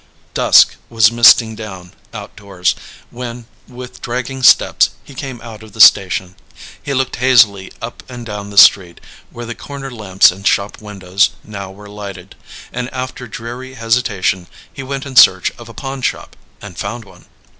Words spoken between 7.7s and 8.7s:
up and down the